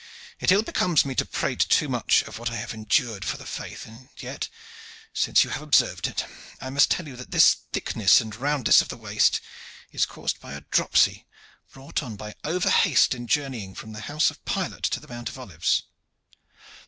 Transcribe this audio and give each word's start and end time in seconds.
It 0.39 0.51
ill 0.51 0.63
becomes 0.63 1.05
me 1.05 1.13
to 1.13 1.27
prate 1.27 1.59
too 1.59 1.87
much 1.87 2.23
of 2.23 2.39
what 2.39 2.49
I 2.49 2.55
have 2.55 2.73
endured 2.73 3.23
for 3.23 3.37
the 3.37 3.45
faith, 3.45 3.85
and 3.85 4.09
yet, 4.17 4.49
since 5.13 5.43
you 5.43 5.51
have 5.51 5.61
observed 5.61 6.07
it, 6.07 6.25
I 6.59 6.71
must 6.71 6.89
tell 6.89 7.07
you 7.07 7.15
that 7.17 7.29
this 7.29 7.57
thickness 7.71 8.19
and 8.19 8.35
roundness 8.35 8.81
of 8.81 8.87
the 8.89 8.97
waist 8.97 9.41
is 9.91 10.07
caused 10.07 10.39
by 10.39 10.53
a 10.53 10.61
dropsy 10.71 11.27
brought 11.71 12.01
on 12.01 12.15
by 12.15 12.33
over 12.43 12.71
haste 12.71 13.13
in 13.13 13.27
journeying 13.27 13.75
from 13.75 13.93
the 13.93 14.01
house 14.01 14.31
of 14.31 14.43
Pilate 14.43 14.85
to 14.85 14.99
the 14.99 15.07
Mount 15.07 15.29
of 15.29 15.37
Olives." 15.37 15.83